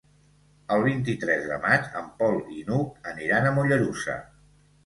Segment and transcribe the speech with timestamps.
[0.75, 4.21] El vint-i-tres de maig en Pol i n'Hug aniran a Mollerussa.